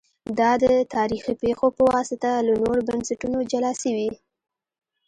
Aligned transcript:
دا 0.39 0.51
د 0.63 0.65
تاریخي 0.95 1.33
پېښو 1.43 1.67
په 1.77 1.81
واسطه 1.91 2.29
له 2.47 2.53
نورو 2.61 2.85
بنسټونو 2.89 3.37
جلا 3.51 3.71
سوي 3.83 4.09